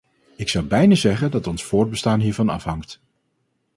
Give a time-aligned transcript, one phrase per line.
[0.35, 3.01] Ik zou bijna zeggen dat ons voortbestaan hiervan afhangt.